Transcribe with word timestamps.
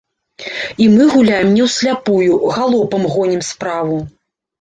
І 0.85 0.85
мы 0.93 1.03
гуляем 1.15 1.51
не 1.57 1.61
ў 1.65 1.67
сляпую, 1.73 2.39
галопам 2.55 3.05
гонім 3.13 3.45
справу. 3.51 4.01